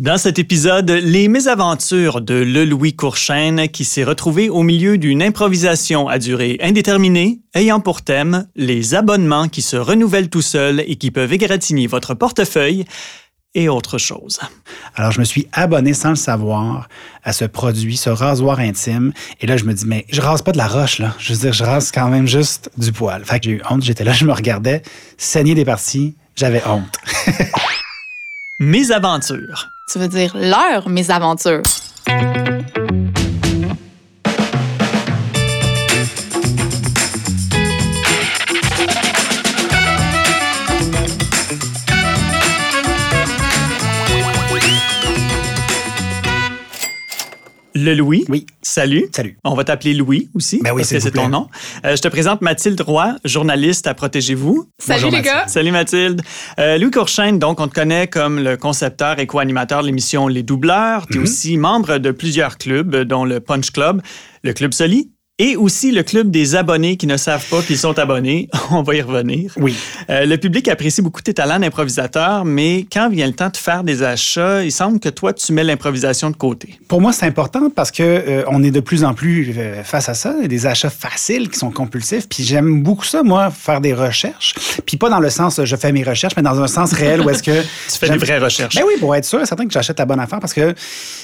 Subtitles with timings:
[0.00, 5.24] Dans cet épisode, les mésaventures de Le Louis Courchaine qui s'est retrouvé au milieu d'une
[5.24, 10.94] improvisation à durée indéterminée ayant pour thème les abonnements qui se renouvellent tout seuls et
[10.94, 12.84] qui peuvent égratigner votre portefeuille
[13.56, 14.38] et autre chose.
[14.94, 16.88] Alors, je me suis abonné sans le savoir
[17.24, 19.12] à ce produit, ce rasoir intime.
[19.40, 21.16] Et là, je me dis, mais je rase pas de la roche, là.
[21.18, 23.24] Je veux dire, je rase quand même juste du poil.
[23.24, 23.82] Fait que j'ai eu honte.
[23.82, 24.82] J'étais là, je me regardais,
[25.16, 26.14] saigner des parties.
[26.36, 26.98] J'avais honte.
[28.60, 29.72] Mes aventures.
[29.90, 31.62] Tu veux dire leur mésaventures.
[47.88, 48.26] Le Louis.
[48.28, 48.44] Oui.
[48.60, 49.08] Salut.
[49.16, 49.38] Salut.
[49.44, 50.60] On va t'appeler Louis aussi.
[50.62, 51.48] Ben oui, parce que c'est ton nom.
[51.86, 54.68] Euh, je te présente Mathilde Roy, journaliste à Protégez-vous.
[54.78, 55.48] Salut Bonjour, les gars.
[55.48, 56.20] Salut Mathilde.
[56.60, 60.42] Euh, Louis Courchaine, donc, on te connaît comme le concepteur et co-animateur de l'émission Les
[60.42, 61.06] Doubleurs.
[61.06, 64.02] Tu es aussi membre de plusieurs clubs, dont le Punch Club,
[64.44, 67.98] le Club Soli et aussi le club des abonnés qui ne savent pas qu'ils sont
[67.98, 68.48] abonnés.
[68.70, 69.52] on va y revenir.
[69.56, 69.76] Oui.
[70.10, 73.84] Euh, le public apprécie beaucoup tes talents d'improvisateur, mais quand vient le temps de faire
[73.84, 76.78] des achats, il semble que toi, tu mets l'improvisation de côté.
[76.88, 80.08] Pour moi, c'est important parce que euh, on est de plus en plus euh, face
[80.08, 82.28] à ça, des achats faciles qui sont compulsifs.
[82.28, 84.54] Puis j'aime beaucoup ça, moi, faire des recherches.
[84.86, 87.20] Puis pas dans le sens euh, je fais mes recherches, mais dans un sens réel
[87.20, 88.74] où est-ce que Tu fais des vraies recherches.
[88.74, 90.74] Ben oui, pour être sûr, certain que j'achète la bonne affaire parce que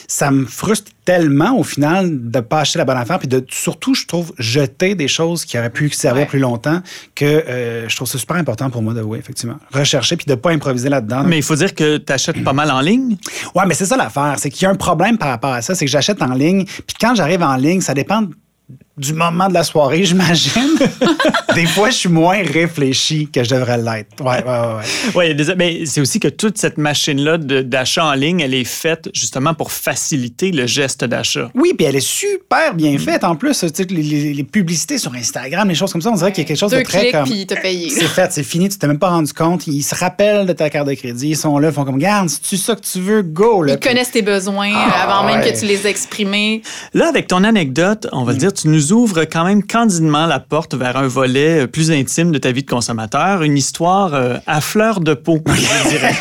[0.07, 3.95] ça me frustre tellement au final de pas acheter la bonne affaire puis de surtout
[3.95, 6.27] je trouve jeter des choses qui auraient pu servir Ouais.
[6.27, 6.81] plus longtemps
[7.15, 10.35] que euh, je trouve ça super important pour moi de oui effectivement rechercher puis de
[10.35, 11.25] pas improviser là-dedans.
[11.25, 13.17] Mais il faut dire que tu achètes pas mal en ligne?
[13.55, 15.75] Ouais, mais c'est ça l'affaire, c'est qu'il y a un problème par rapport à ça,
[15.75, 18.25] c'est que j'achète en ligne, puis quand j'arrive en ligne, ça dépend
[18.97, 20.77] du moment de la soirée, j'imagine.
[21.55, 24.23] des fois, je suis moins réfléchi que je devrais l'être.
[24.23, 24.75] Ouais, ouais, ouais.
[25.35, 25.37] ouais.
[25.37, 29.55] Oui, mais c'est aussi que toute cette machine-là d'achat en ligne, elle est faite justement
[29.55, 31.51] pour faciliter le geste d'achat.
[31.55, 33.65] Oui, puis elle est super bien faite en plus.
[33.65, 36.49] Les, les- les publicités sur Instagram, les choses comme ça, on dirait qu'il y a
[36.49, 37.25] quelque chose Deux de très clics, comme.
[37.25, 37.91] puis t'as payé.
[37.91, 39.67] C'est fait, c'est fini, tu t'es même pas rendu compte.
[39.67, 42.29] Ils se rappellent de ta carte de crédit, ils sont là, ils font comme, garde,
[42.29, 43.63] si tu ça que tu veux, go.
[43.63, 43.75] Là.
[43.75, 45.53] Ils connaissent tes besoins euh, Ah, avant même ouais.
[45.53, 46.63] que tu les aies exprimés.
[46.93, 50.41] Là, avec ton anecdote, on va le dire, tu nous ouvres quand même candidement la
[50.41, 54.37] porte vers un volet euh, plus intime de ta vie de consommateur, une histoire euh,
[54.47, 56.15] à fleur de peau, je dirais.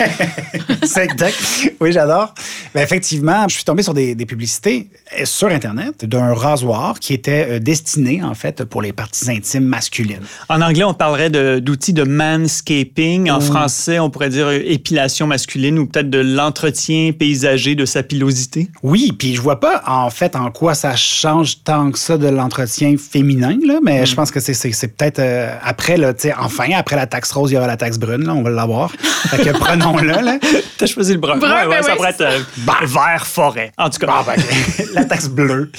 [0.84, 1.36] c'est exact.
[1.80, 2.34] Oui, j'adore.
[2.74, 7.14] Ben, effectivement, je suis tombé sur des, des publicités euh, sur Internet d'un rasoir qui
[7.14, 10.22] était destiné, en fait, pour les parties intimes masculines.
[10.50, 13.30] En anglais, on parlerait d'outils de, manscaping.
[13.30, 18.70] En français, on pourrait dire épilation masculine ou peut-être de l'entretien paysager de sa pilosité.
[18.84, 22.28] Oui, puis je vois pas, en fait, en quoi ça change tant que ça de
[22.28, 22.53] l'entretien
[22.98, 26.96] féminin, là, mais je pense que c'est- peut-être euh, après, là, tu sais, enfin, après
[26.96, 28.92] la taxe rose, il y aura la taxe brune, là, on va l'avoir.
[29.30, 30.38] fait que prenons-le, là.
[30.78, 31.38] T'as choisi le brun.
[31.38, 32.40] Brun, Ouais, ouais, ben ça oui, pourrait être euh,
[32.86, 33.72] vert forêt.
[33.78, 34.08] En tout cas.
[34.10, 34.42] Ah, ben,
[34.94, 35.72] la taxe bleue.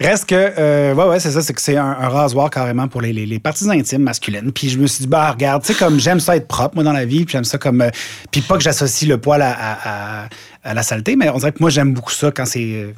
[0.00, 3.02] Reste que, euh, ouais, ouais, c'est ça, c'est que c'est un, un rasoir carrément pour
[3.02, 4.50] les, les, les parties intimes masculines.
[4.52, 6.84] Puis je me suis dit, bah, regarde, tu sais, comme j'aime ça être propre, moi,
[6.84, 7.82] dans la vie, puis j'aime ça comme.
[7.82, 7.90] euh,
[8.30, 10.28] puis pas que j'associe le poil à, à- à-
[10.64, 12.60] à la saleté, mais on dirait que moi, j'aime beaucoup ça quand c'est.
[12.60, 12.92] euh,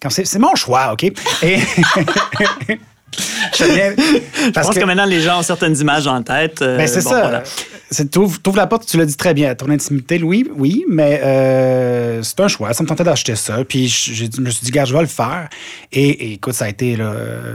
[0.00, 1.04] Quand c'est, c'est mon choix, OK?
[1.04, 1.12] Et.
[3.56, 4.80] Je parce pense que...
[4.80, 6.60] que- maintenant, les gens ont certaines images en tête.
[6.62, 7.20] euh, ben, c'est bon, ça.
[7.22, 7.42] voilà.
[7.90, 11.20] C'est, t'ouvres, t'ouvres la porte, tu l'as dit très bien, ton intimité, Louis, oui, mais
[11.24, 12.74] euh, c'est un choix.
[12.74, 13.64] Ça me tentait d'acheter ça.
[13.64, 15.48] Puis je, me suis dit, gars, je vais le faire.
[15.90, 17.14] Et, et écoute, ça a été là,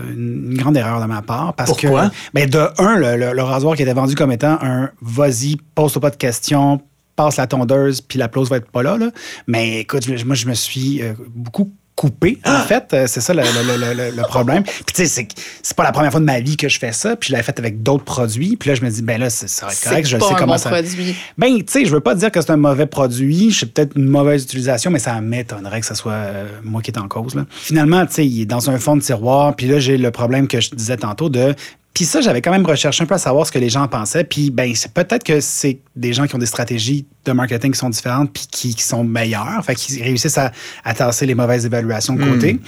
[0.09, 1.53] une une grande erreur de ma part.
[1.53, 2.09] Parce Pourquoi?
[2.09, 5.57] que, ben, de un, le, le- le rasoir qui était vendu comme étant un vas-y,
[5.75, 6.81] pose-toi pas de questions,
[7.15, 8.97] passe la tondeuse, puis la pause va être pas là.
[8.97, 9.09] là.
[9.47, 12.85] Mais écoute, je- moi, je me suis euh, beaucoup coupé, en fait.
[12.93, 14.63] Euh, C'est ça le, le- le- problème.
[14.63, 15.27] Puis tu sais, c'est,
[15.61, 17.15] c'est pas la première fois de ma vie que je fais ça.
[17.15, 18.57] Puis je l'avais fait avec d'autres produits.
[18.57, 20.07] Puis là, je me dis, ben là, c'est, ça va être correct.
[20.07, 20.69] Je pas sais un comment bon ça...
[20.71, 21.15] produit.
[21.37, 23.53] Ben, tu sais, je veux pas dire que c'est un mauvais produit.
[23.53, 26.97] C'est peut-être une mauvaise utilisation, mais ça m'étonnerait que ce soit euh, moi qui est
[26.97, 27.35] en cause.
[27.35, 27.45] Là.
[27.51, 29.55] Finalement, tu sais, il est dans un fond de tiroir.
[29.55, 31.53] Puis là, j'ai le problème que je disais tantôt de.
[31.93, 34.23] Puis ça, j'avais quand même recherché un peu à savoir ce que les gens pensaient.
[34.23, 37.89] Puis, ben, peut-être que c'est des gens qui ont des stratégies de marketing qui sont
[37.89, 39.61] différentes puis qui, qui sont meilleures.
[39.65, 40.51] Fait qu'ils réussissent à,
[40.83, 42.59] à tasser les mauvaises évaluations de côté.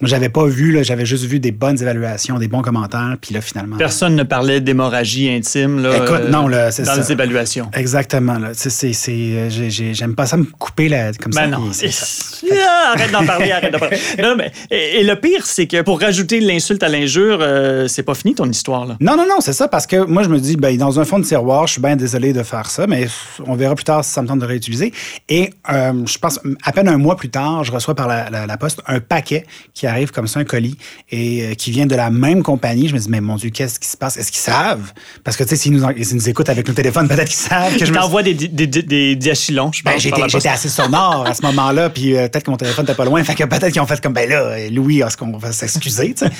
[0.00, 3.16] Moi, j'avais pas vu, là, j'avais juste vu des bonnes évaluations, des bons commentaires.
[3.20, 3.76] Puis là, finalement.
[3.76, 7.00] Personne ne parlait d'hémorragie intime là, Écoute, euh, non, là, c'est dans ça.
[7.00, 7.68] les évaluations.
[7.74, 8.38] Exactement.
[8.38, 8.50] Là.
[8.50, 11.42] Euh, j'ai- j'ai- j'aime pas ça me couper là, comme ça.
[11.46, 11.68] Ben non.
[11.76, 12.46] puis ça.
[12.52, 13.98] Ah, arrête d'en parler, arrête d'en parler.
[14.22, 18.02] Non, mais, et, et le pire, c'est que pour rajouter l'insulte à l'injure, euh, c'est
[18.04, 18.86] pas fini ton histoire.
[18.86, 18.96] Là.
[19.00, 21.18] Non, non, non, c'est ça, parce que moi, je me dis, ben, dans un fond
[21.18, 23.08] de tiroir, je suis bien désolé de faire ça, mais
[23.46, 24.92] on verra plus tard si ça me tente de réutiliser.
[25.28, 28.46] Et euh, je pense, à peine un mois plus tard, je reçois par la, la-
[28.46, 30.76] la poste un paquet qui arrive comme ça, un colis,
[31.10, 32.88] et euh, qui vient de la même compagnie.
[32.88, 34.16] Je me dis, mais mon Dieu, qu'est-ce qui se passe?
[34.16, 34.92] Est-ce qu'ils savent?
[35.24, 37.76] Parce que, tu sais, s'ils nous, en- nous écoutent avec nos téléphones, peut-être qu'ils savent
[37.76, 40.02] que je me t'envoie des, des, des, des diachylons, je ben, pense.
[40.02, 43.04] j'étais, j'étais assez sonore à ce moment-là, puis euh, peut-être que mon téléphone n'était pas
[43.04, 43.22] loin.
[43.24, 46.26] Fait que peut-être qu'ils ont fait comme, ben là, Louis, est-ce qu'on va s'excuser, tu
[46.26, 46.32] sais?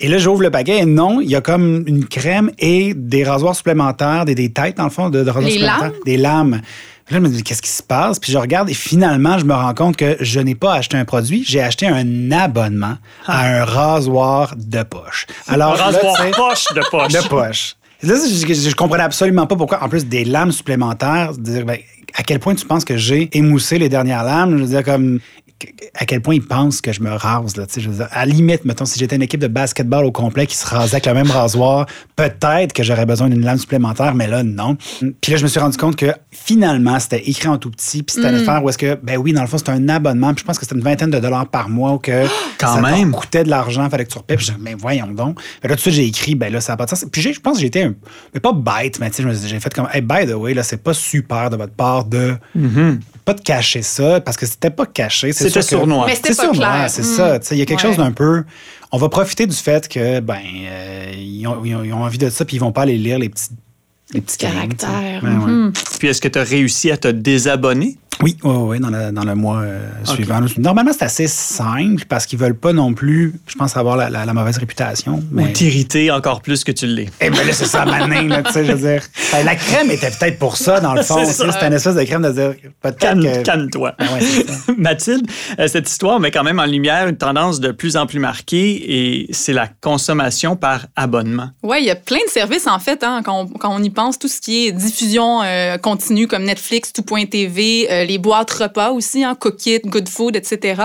[0.00, 3.24] Et là, j'ouvre le paquet et non, il y a comme une crème et des
[3.24, 5.82] rasoirs supplémentaires, des, des têtes, dans le fond, de, de rasoirs Les supplémentaires.
[5.90, 6.00] lames?
[6.04, 6.60] Des lames.
[7.06, 8.18] Puis Là, je me dis, qu'est-ce qui se passe?
[8.18, 11.04] Puis je regarde et finalement, je me rends compte que je n'ai pas acheté un
[11.04, 12.96] produit, j'ai acheté un abonnement
[13.26, 15.26] à un rasoir de poche.
[15.46, 17.12] Alors, Un là, rasoir sais, poche de poche.
[17.12, 17.76] de poche.
[18.02, 21.78] Là, je, je, je comprenais absolument pas pourquoi, en plus des lames supplémentaires, dire, ben,
[22.16, 24.56] à quel point tu penses que j'ai émoussé les dernières lames?
[24.58, 25.20] Je veux dire, comme,
[25.94, 28.08] à quel point ils pensent que je me rase, là, tu sais, je veux dire,
[28.10, 30.96] à la limite, mettons, si j'étais une équipe de basketball au complet qui se rasait
[30.96, 31.86] avec le même rasoir,
[32.16, 34.76] peut-être que j'aurais besoin d'une lame supplémentaire, mais là, non.
[35.20, 38.16] Puis là, je me suis rendu compte que finalement, c'était écrit en tout petit, puis
[38.16, 40.40] c'était une affaire où est-ce que, ben oui, dans le fond, c'était un abonnement, puis
[40.42, 42.26] je pense que c'était une vingtaine de dollars par mois ou que
[42.58, 43.12] Quand ça même.
[43.12, 44.36] coûtait de l'argent, fallait que tu repaies.
[44.36, 45.40] Puis je dis, mais voyons donc.
[45.62, 47.06] Fait là, tout de suite, j'ai écrit, ben là, ça n'a pas de sens.
[47.10, 47.94] Puis je pense que un,
[48.32, 50.82] mais pas bête, mais tu sais, j'ai fait comme, hey, by the way, là, c'est
[50.82, 52.34] pas super de votre part de
[53.24, 55.32] pas de cacher ça, parce que c'était pas caché.
[55.32, 56.06] c'est C'était sournois.
[56.06, 57.16] Mais c'était sournois, c'est Mm.
[57.16, 57.38] ça.
[57.40, 57.88] Tu sais, Il y a quelque Ouais.
[57.88, 58.44] chose d'un peu.
[58.92, 62.18] On va profiter du fait que, ben, euh, ils, ont, ils ont- ils ont envie
[62.18, 63.48] de ça, puis ils vont pas aller lire les petits.
[64.12, 64.86] Les petits lignes, tu sais.
[64.86, 65.24] Caractère.
[65.24, 65.30] Ouais.
[65.30, 65.72] Mhm.
[65.98, 67.96] Puis est-ce que tu as réussi à te désabonner?
[68.22, 70.40] Oui, oui, oui, dans, le- dans le mois euh, suivant.
[70.58, 74.24] Normalement, c'est assez simple parce qu'ils veulent pas non plus, je pense, avoir la, la-
[74.24, 75.14] la mauvaise réputation.
[75.16, 75.52] Ou Mais...
[75.52, 77.08] t'irriter encore plus que tu l'es?
[77.20, 79.02] Eh ben là, c'est ça, manin, là, tu sais, je veux dire.
[79.32, 81.24] Ben, la crème était peut-être pour ça, dans le fond.
[81.24, 83.42] C'est une espèce de crème de dire, peut-être Calme, que...
[83.42, 83.92] calme-toi.
[83.98, 84.72] Ben ouais, ça.
[84.78, 85.26] Mathilde,
[85.58, 89.24] euh, cette histoire met quand même en lumière une tendance de plus en plus marquée
[89.24, 91.48] et c'est la consommation par abonnement.
[91.64, 93.90] Oui, il y a plein de services, en fait, hein, quand, on, quand on y
[93.90, 98.90] pense, tout ce qui est diffusion euh, continue comme Netflix, Tout.tv, euh, les boîtes repas
[98.90, 100.82] aussi, hein, Cookit, Good Food, etc.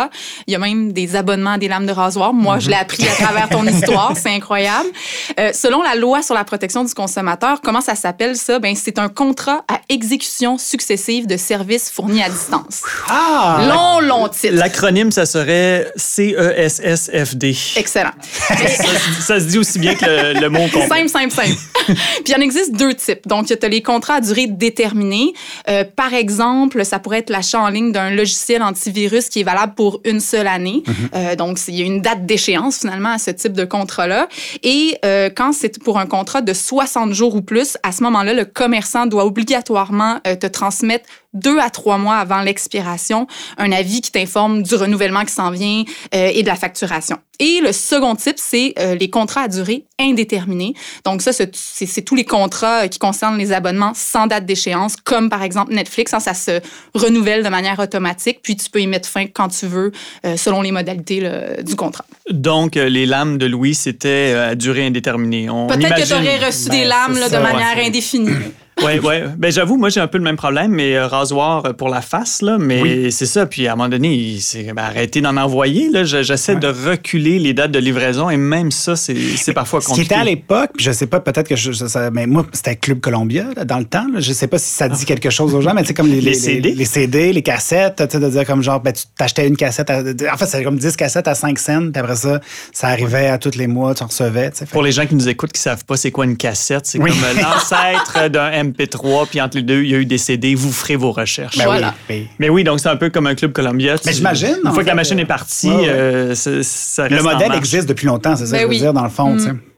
[0.48, 2.34] Il y a même des abonnements à des lames de rasoir.
[2.34, 4.90] Moi, je l'ai appris à travers ton histoire, c'est incroyable.
[5.40, 8.60] Euh, selon la loi sur la protection du consommateur, comment ça s'appelle ça?
[8.60, 12.82] Ben, c'est un contrat à exécution successive de services fournis à distance.
[13.08, 13.66] Ah!
[13.70, 14.54] Long, long titre.
[14.54, 17.56] L'acronyme, ça serait CESSFD.
[17.76, 18.12] Excellent.
[18.22, 20.88] ça, se- ça se dit aussi bien que le, le mot complet.
[20.88, 21.58] Simple, simple, simple.
[21.88, 21.96] Puis
[22.28, 23.28] il y en existe deux types.
[23.28, 25.34] Donc, tu as les contrats à durée déterminée.
[25.68, 29.74] Euh, par exemple, ça pourrait être l'achat en ligne d'un logiciel antivirus qui est valable
[29.76, 30.84] pour une seule année.
[31.16, 34.28] Euh, donc, il y a une date d'échéance finalement à ce type de contrat-là.
[34.64, 38.34] Et euh, quand c'est pour un contrat de 60 jours ou plus, à ce moment-là,
[38.34, 43.28] le commerçant doit obligatoirement euh, te transmettre deux à trois mois avant l'expiration
[43.58, 45.84] un avis qui t'informe du renouvellement qui s'en vient
[46.16, 47.18] euh, et de la facturation.
[47.42, 50.74] Et le second type, c'est euh, les contrats à durée indéterminée.
[51.06, 55.30] Donc ça, c'est tous les contrats euh, qui concernent les abonnements sans date d'échéance, comme
[55.30, 56.14] par exemple Netflix.
[56.14, 56.60] hein, ça se
[56.94, 59.94] renouvelle de manière automatique, puis tu peux y mettre fin quand tu veux,
[60.26, 62.04] euh, selon les modalités là, du contrat.
[62.30, 65.50] Donc, les lames de Louis, c'était à durée indéterminée.
[65.50, 68.32] On Peut-être que tu aurais reçu Ben, des lames c'est là, de ça, manière indéfinie.
[68.86, 69.16] Oui, oui.
[69.38, 72.02] Ben, j'avoue, moi, j'ai un peu le même problème, mais euh, rasoir euh, pour la
[72.02, 72.58] face, là.
[72.58, 73.46] Mais c'est ça.
[73.46, 75.90] Puis à un moment donné, il- c'est ben, arrêtez d'en envoyer.
[75.90, 76.04] Là.
[76.04, 79.86] Je- J'essaie de reculer les dates de livraison et même ça, c'est c'est parfois Ce
[79.88, 80.14] qui compliqué.
[80.14, 83.46] était à l'époque, je sais pas, peut-être que je, ça- mais moi, c'était Club Columbia,
[83.56, 84.06] là, dans le temps.
[84.14, 84.20] là.
[84.20, 86.22] Je sais pas si ça dit quelque chose aux gens, mais tu sais, comme les,
[86.22, 86.72] Les CD?
[86.72, 89.90] les, CD, les cassettes, tu sais, de dire comme genre, ben, tu t'achetais une cassette,
[89.90, 92.40] à- en fait, c'était comme 10 cassettes à 5 cents, puis après ça,
[92.72, 94.52] ça arrivait à tous les mois, tu en recevais.
[94.54, 97.00] Fait Pour les gens qui nous écoutent qui savent pas c'est quoi une cassette, c'est
[97.00, 97.10] Oui.
[97.12, 100.56] comme euh, l'ancêtre d'un MP3, puis entre les deux, il y a eu des CD.
[100.56, 101.58] Vous ferez vos recherches.
[101.58, 101.94] Ben Voilà.
[102.10, 102.28] oui, oui.
[102.40, 103.98] Mais oui, donc c'est un peu comme un club Columbia.
[103.98, 105.90] Tu- Mais j'imagine, Une fois que la machine est partie, ouais, ouais.
[105.90, 108.70] euh, ça, Le reste en modèle existe depuis longtemps, c'est ça Ben que je veux
[108.74, 108.80] oui.
[108.80, 109.36] dire, dans le fond.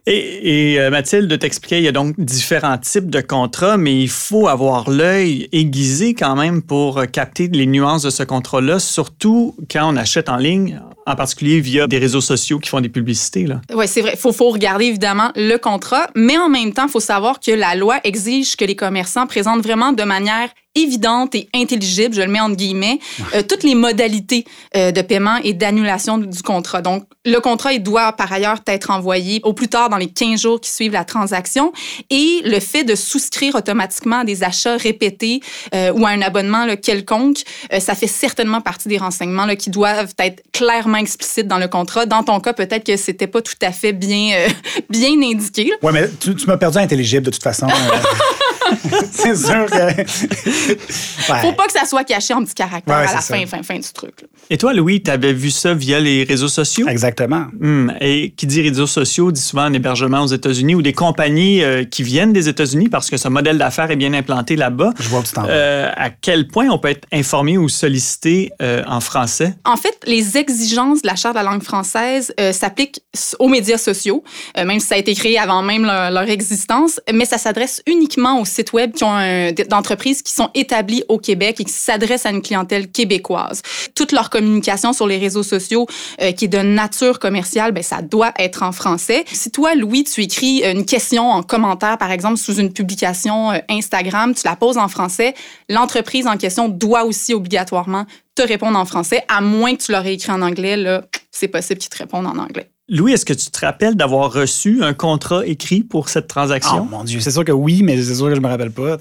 [0.08, 4.10] Et, et, euh, Mathilde t'expliquait, il y a donc différents types de contrats, mais il
[4.10, 9.56] faut avoir l'œil aiguisé quand même pour euh, capter les nuances de ce contrat-là, surtout
[9.72, 13.46] quand on achète en ligne, en particulier via des réseaux sociaux qui font des publicités.
[13.74, 14.14] Oui, c'est vrai.
[14.14, 17.52] Il faut, faut regarder évidemment le contrat, mais en même temps, il faut savoir que
[17.52, 22.28] la loi exige que les commerçants présentent vraiment de manière évidente et intelligible, je le
[22.28, 23.00] mets entre guillemets,
[23.36, 26.82] euh, toutes les modalités euh, de paiement et d'annulation du contrat.
[26.82, 30.42] Donc, le contrat, il doit par ailleurs être envoyé au plus tard dans les 15
[30.42, 31.74] jours qui suivent la transaction
[32.10, 35.42] et le fait de souscrire automatiquement à des achats répétés
[35.76, 37.40] euh, ou à un abonnement là, quelconque,
[37.80, 42.06] ça fait certainement partie des renseignements là, qui doivent être clairement explicites dans le contrat.
[42.06, 44.48] Dans ton cas, peut-être que c'était pas tout à fait bien,
[44.90, 45.74] bien indiqué.
[45.82, 47.68] Ouais, mais tu, tu m'as perdu intelligible de toute façon.
[48.72, 48.98] euh.
[49.12, 50.04] c'est sûr que.
[51.42, 53.94] Faut pas que ça soit caché en petits caractères à la fin, fin, fin du
[53.94, 54.26] truc.
[54.50, 56.88] Et toi, Louis, tu avais vu ça via les réseaux sociaux?
[56.88, 57.46] Exactement.
[57.60, 57.92] Hmm.
[58.02, 61.84] Et qui dit réseaux sociaux dit souvent un hébergement aux États-Unis ou des compagnies euh,
[61.84, 64.92] qui viennent des États-Unis parce que ce modèle d'affaires est bien implanté là-bas.
[65.00, 65.46] Je vois tout temps.
[65.48, 69.54] Euh, à quel point on peut être informé ou sollicité euh, en français?
[69.66, 73.02] En fait, les exigences de la Charte de la langue française s'appliquent
[73.40, 74.24] aux médias sociaux,
[74.58, 78.40] même si ça a été créé avant même leur, leur existence, mais ça s'adresse uniquement
[78.40, 82.32] aux sites web qui ont d'entreprises qui sont établies au Québec et qui s'adressent à
[82.32, 83.62] une clientèle québécoise.
[83.96, 85.88] Toute leur communication sur les réseaux sociaux
[86.22, 89.26] euh, qui est de nature commerciale, ben, ça doit être en français.
[89.32, 93.60] Si toi, Louis, tu écris une question en commentaire, par exemple, sous une publication euh,
[93.70, 95.34] Instagram, tu la poses en français,
[95.70, 100.14] l'entreprise en question doit aussi obligatoirement te répondre en français, à moins que tu l'aurais
[100.14, 102.71] écrit en anglais, là, c'est possible qu'ils te répondent en anglais.
[102.94, 106.82] Louis, est-ce que tu te rappelles d'avoir reçu un contrat écrit pour cette transaction?
[106.82, 108.98] Oh mon Dieu, c'est sûr que oui, mais c'est sûr que je me rappelle pas.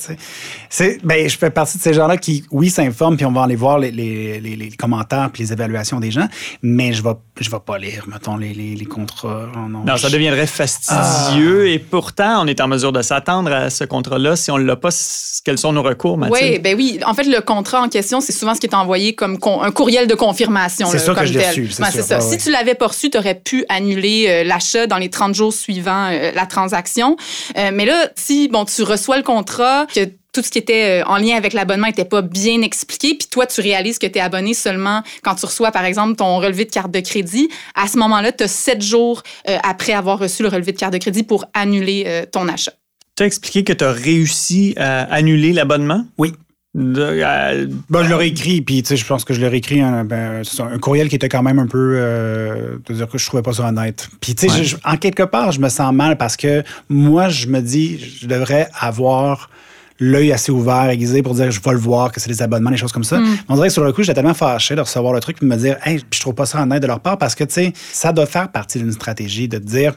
[0.68, 3.56] C'est, ben, je fais partie de ces gens-là qui, oui, s'informent, puis on va aller
[3.56, 6.28] voir les, les, les, commentaires puis les évaluations des gens,
[6.62, 9.48] mais je vais, je vais pas lire, mettons, les, les contrats.
[9.56, 13.82] Oh non, ça deviendrait fastidieux et pourtant, on est en mesure de s'attendre à ce
[13.82, 14.36] contrat-là.
[14.36, 14.90] Si on ne l'a pas,
[15.44, 16.52] quels sont nos recours, Mathilde?
[16.52, 17.00] Oui, ben oui.
[17.04, 20.06] En fait, le contrat en question, c'est souvent ce qui est envoyé comme un courriel
[20.06, 20.86] de confirmation.
[20.92, 21.70] C'est ça que je l'ai reçu.
[21.70, 22.20] C'est ça.
[22.20, 25.52] Si tu l'avais pas reçu, tu aurais pu annuler euh, l'achat dans les 30 jours
[25.52, 27.16] suivant euh, la transaction.
[27.56, 31.16] Euh, mais là, si bon, tu reçois le contrat, que tout ce qui était en
[31.16, 34.54] lien avec l'abonnement n'était pas bien expliqué, puis toi, tu réalises que tu es abonné
[34.54, 37.48] seulement quand tu reçois, par exemple, ton relevé de carte de crédit.
[37.74, 39.24] À ce moment-là, tu as sept jours
[39.64, 42.70] après avoir reçu le relevé de carte de crédit pour annuler ton achat.
[43.16, 46.04] Tu as expliqué que tu as réussi à annuler l'abonnement?
[46.16, 46.32] Oui.
[46.76, 50.42] Euh, ben, je l'aurais écrit, puis je pense que je leur ai écrit un, ben,
[50.60, 51.94] un, courriel qui était quand même un peu.
[51.96, 54.08] Euh, dire que je trouvais pas ça honnête.
[54.20, 57.60] Puis, tu sais, en quelque part, je me sens mal parce que moi, je me
[57.60, 59.50] dis, je devrais avoir
[60.00, 62.76] l'œil assez ouvert, aiguisé pour dire je vais le voir, que c'est des abonnements, des
[62.76, 63.18] choses comme ça.
[63.18, 63.38] Mm.
[63.48, 65.50] On dirait que sur le coup, j'étais tellement fâché de recevoir le truc et de
[65.50, 67.72] me dire, hey, je trouve pas ça honnête de leur part parce que, tu sais,
[67.92, 69.94] ça doit faire partie d'une stratégie de dire,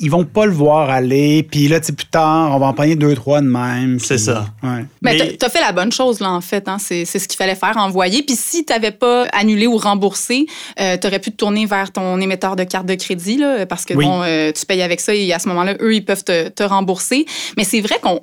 [0.00, 1.42] ils vont pas le voir aller.
[1.42, 3.98] Puis là, tu plus tard, on va en pogner deux, trois de même.
[3.98, 4.46] C'est ça.
[4.62, 4.84] Ouais.
[5.02, 6.68] Mais, tu as fait la bonne chose, là, en fait.
[6.68, 6.76] Hein?
[6.78, 8.22] C'est ce qu'il fallait faire, envoyer.
[8.22, 10.46] Puis si tu n'avais pas annulé ou remboursé,
[10.80, 13.84] euh, tu aurais pu te tourner vers ton émetteur de carte de crédit, là, parce
[13.84, 16.48] que bon, euh, tu payes avec ça et à ce moment-là, eux, ils peuvent te,
[16.48, 17.26] te rembourser.
[17.56, 18.20] Mais c'est vrai qu'on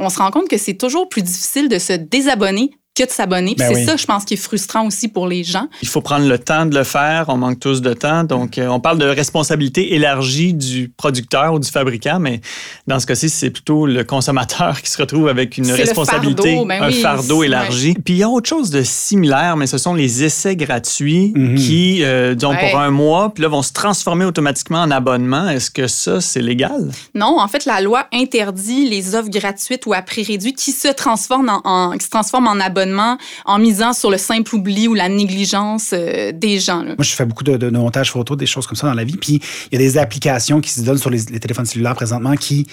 [0.00, 3.54] on se rend compte que c'est toujours plus difficile de se désabonner que de s'abonner.
[3.56, 5.68] Ben c'est ça, je pense, qui est frustrant aussi pour les gens.
[5.82, 7.26] Il faut prendre le temps de le faire.
[7.28, 8.24] On manque tous de temps.
[8.24, 12.40] Donc, euh, on parle de responsabilité élargie du producteur ou du fabricant, mais
[12.86, 16.90] dans ce cas-ci, c'est plutôt le consommateur qui se retrouve avec une responsabilité, ben un
[16.90, 17.94] fardeau élargi.
[17.94, 21.54] Puis il y a autre chose de similaire, mais ce sont les essais gratuits mhm.
[21.56, 25.48] qui, euh, disons, pour un mois, puis là, vont se transformer automatiquement en abonnement.
[25.48, 26.90] Est-ce que ça, c'est légal?
[27.14, 30.88] Non, en fait, la loi interdit les offres gratuites ou à prix réduit qui se
[30.88, 32.87] transforment en, qui se transforment en abonnement
[33.44, 36.84] en misant sur le simple oubli ou la négligence euh, des gens.
[36.84, 39.16] Moi, je fais beaucoup de, montage photo, des choses comme ça dans la vie.
[39.16, 39.40] Puis
[39.70, 42.66] il y a des applications qui se donnent sur les, téléphones cellulaires présentement qui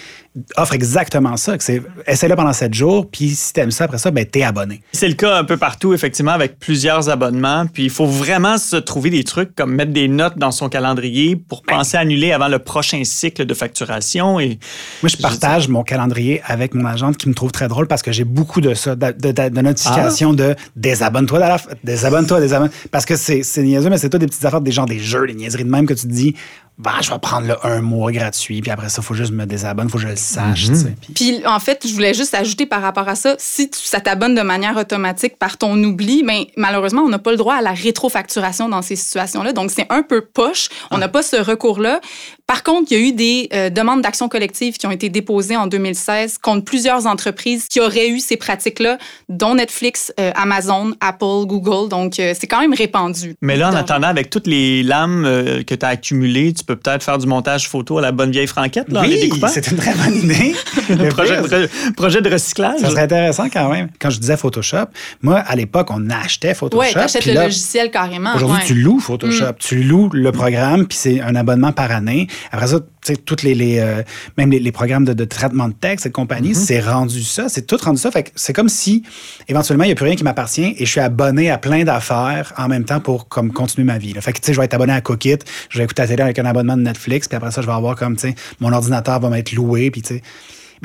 [0.58, 1.56] offrent exactement ça.
[1.60, 4.82] C'est essaie-le pendant sept jours, puis si tu aimes ça après ça, ben t'es abonné.
[4.92, 7.65] C'est le cas un peu partout, effectivement, avec plusieurs abonnements.
[7.68, 11.36] Puis il faut vraiment se trouver des trucs comme mettre des notes dans son calendrier
[11.36, 11.77] pour ben.
[11.77, 14.39] penser à annuler avant le prochain cycle de facturation.
[14.39, 14.60] Et
[15.01, 18.12] moi, je partage mon calendrier avec mon agente qui me trouve très drôle parce que
[18.12, 22.72] j'ai beaucoup de ça, de, de notifications de désabonne-toi, désabonne-toi, désabonne.
[22.92, 25.34] Parce que c'est niaiseux, mais c'est toi des petites affaires, des gens, des jeux, des
[25.34, 26.36] niaiseries de même que tu te dis,
[26.77, 29.46] bah, je vais prendre le un mois gratuit, puis après ça, il faut juste me
[29.46, 30.70] désabonner, il faut que je le sache.
[30.70, 30.96] Mhm.
[31.15, 31.41] puis...
[31.46, 34.75] en fait, je voulais juste ajouter par rapport à ça, si ça t'abonne de manière
[34.75, 38.67] automatique par ton oubli, mais ben, malheureusement, on n'a pas le droit à la rétrofacturation
[38.67, 39.53] dans ces situations-là.
[39.53, 40.67] Donc, c'est un peu poche.
[40.91, 42.01] On n'a pas ce recours-là.
[42.47, 45.57] Par contre, il y a eu des euh, demandes d'action collective qui ont été déposées
[45.57, 48.99] en 2016 contre plusieurs entreprises qui auraient eu ces pratiques-là,
[49.29, 51.89] dont Netflix, euh, Amazon, Apple, Google.
[51.89, 53.33] Donc, euh, c'est quand même répandu.
[53.41, 55.23] Mais là, en attendant, avec toutes les lames
[55.65, 58.45] que tu as accumulées, tu peux peut-être faire du montage photo à la bonne vieille
[58.45, 60.55] franquette, là, oui, c'est une très bonne idée.
[61.09, 62.79] projet, de, projet de recyclage.
[62.79, 63.89] Ça serait intéressant quand même.
[63.99, 64.85] Quand je disais Photoshop,
[65.23, 66.83] moi, à l'époque, on achetait Photoshop.
[66.83, 68.35] Oui, tu achètes le logiciel carrément.
[68.35, 69.45] Aujourd'hui, tu loues Photoshop.
[69.45, 69.55] Mm.
[69.57, 72.27] Tu loues le programme, puis c'est un abonnement par année.
[72.51, 72.80] Après ça,
[73.25, 74.01] toutes les, les euh,
[74.38, 76.65] même les, programmes de, traitement de texte et compagnie, mm-hmm.
[76.65, 78.12] c'est rendu ça, c'est tout rendu ça.
[78.12, 79.04] Fait c'est comme si
[79.48, 82.54] éventuellement il n'y a plus rien qui m'appartient et je suis abonné à plein d'affaires
[82.58, 84.13] en même temps pour comme continuer ma vie.
[84.20, 85.39] Fait que tu sais, je vais être abonné à Cookit,
[85.70, 87.74] je vais écouter la télé avec un abonnement de Netflix, puis après ça, je vais
[87.74, 90.22] avoir comme tu sais, mon ordinateur va m'être loué, puis tu sais.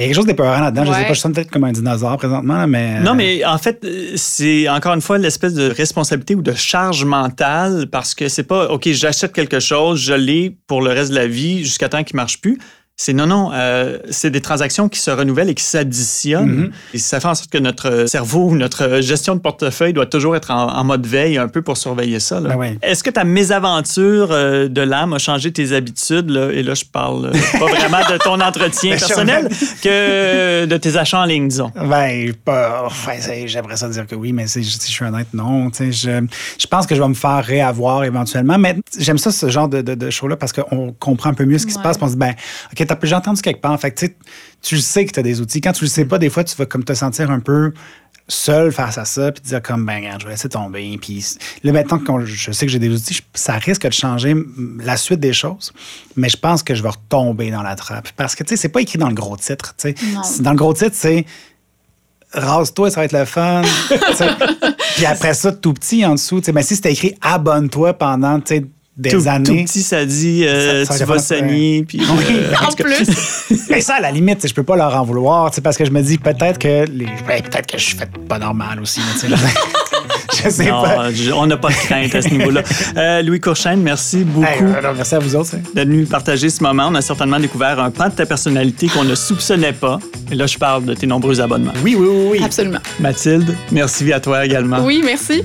[0.00, 0.86] Mais il y a quelque chose d'épeurant là-dedans.
[0.86, 3.00] Je sais pas, je sens peut-être comme un dinosaure présentement, mais.
[3.00, 7.86] Non, mais en fait, c'est encore une fois l'espèce de responsabilité ou de charge mentale
[7.92, 11.26] parce que c'est pas, OK, j'achète quelque chose, je l'ai pour le reste de la
[11.26, 12.58] vie jusqu'à temps qu'il marche plus
[13.02, 16.64] C'est non, non, euh, c'est des transactions qui se renouvellent et qui s'additionnent.
[16.64, 16.72] Mhm.
[16.92, 20.50] Et ça fait en sorte que notre cerveau, notre gestion de portefeuille doit toujours être
[20.50, 22.40] en, en mode veille un peu pour surveiller ça.
[22.40, 22.76] Ben.
[22.82, 26.28] Est-ce que ta mésaventure euh, de l'âme a changé tes habitudes?
[26.28, 26.52] Là?
[26.52, 29.48] Et là, je parle euh, pas vraiment de ton entretien Ben, personnel
[29.82, 31.72] que de tes achats en ligne, disons.
[31.74, 32.82] Ben, pas.
[32.84, 33.12] Enfin,
[33.46, 35.70] j'aimerais ça dire que oui, mais c'est- si je suis honnête, non.
[35.70, 36.26] Tu sais, Je,
[36.60, 38.58] je pense que je vais me faire réavoir éventuellement.
[38.58, 41.56] Mais j'aime ça, ce genre de, de, de show-là, parce qu'on comprend un peu mieux
[41.56, 41.96] ce qui se passe.
[42.02, 42.34] On se dit, ben,
[42.72, 43.78] OK, t'as j'ai entendu quelque part.
[43.80, 44.16] Fait que, tu sais,
[44.62, 45.60] tu le sais que tu as des outils.
[45.60, 47.72] Quand tu le sais pas, des fois, tu vas comme te sentir un peu
[48.28, 50.96] seul face à ça, puis te dire comme, ben, regarde, je vais laisser tomber.
[51.00, 51.24] Puis
[51.64, 54.34] là, maintenant que je sais que j'ai des outils, ça risque de changer
[54.78, 55.72] la suite des choses.
[56.16, 58.10] Mais je pense que je vais retomber dans la trappe.
[58.16, 59.74] Parce que, tu sais, c'est pas écrit dans le gros titre.
[59.76, 60.42] tu sais.
[60.42, 61.26] Dans le gros titre, c'est
[62.32, 63.62] rase-toi, ça va être le fun.
[64.96, 66.40] Puis après ça, tout petit en dessous.
[66.40, 68.66] tu sais, Mais si c'était écrit abonne-toi pendant tu sais,
[69.00, 69.44] des Tout, années.
[69.44, 71.84] tout petit, ça dit euh, Ça- ça tu vas saigner.
[71.88, 73.08] Puis, euh, En plus.
[73.70, 76.02] Mais ça, à la limite, je peux pas leur en vouloir, parce que je me
[76.02, 77.06] dis peut-être que les...
[77.26, 79.00] ben, peut-être que je suis fait pas normal aussi.
[79.28, 79.36] mais
[80.44, 81.12] je, sais non, pas.
[81.12, 82.62] je- on n'a pas de crainte à ce niveau-là.
[82.96, 84.46] Euh, Louis Courchaine, merci beaucoup.
[84.46, 85.54] Hey, euh, merci à vous autres.
[85.54, 85.60] hein.
[85.74, 86.88] d'être venu partager ce moment.
[86.90, 89.98] On a certainement découvert un pan de ta personnalité qu'on ne soupçonnait pas.
[90.30, 91.72] Et là, je parle de tes nombreux abonnements.
[91.84, 92.42] Oui, oui, oui, oui.
[92.44, 92.80] Absolument.
[92.98, 94.84] Mathilde, merci à toi également.
[94.84, 95.42] Oui, merci.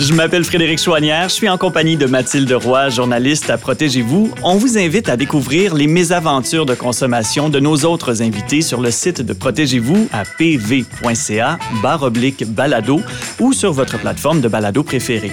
[0.00, 1.28] Je m'appelle Frédéric Chouanière.
[1.28, 4.32] Je suis en compagnie de Mathilde Roy, journaliste à Protégez-vous.
[4.42, 8.90] On vous invite à découvrir les mésaventures de consommation de nos autres invités sur le
[8.90, 11.58] site de Protégez-vous à pv.ca
[12.00, 13.00] oblique balado
[13.38, 15.32] ou sur votre plateforme de balado préférée.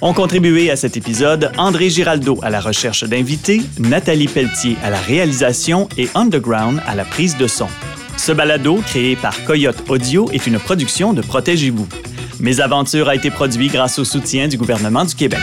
[0.00, 4.98] Ont contribué à cet épisode André Giraldo à la recherche d'invités, Nathalie Pelletier à la
[4.98, 7.68] réalisation et Underground à la prise de son.
[8.16, 11.86] Ce balado, créé par Coyote Audio, est une production de Protégez-vous.
[12.42, 15.38] Mes aventures a été produit grâce au soutien du gouvernement du Québec.